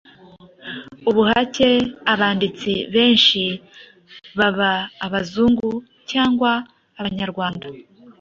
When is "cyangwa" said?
6.11-6.51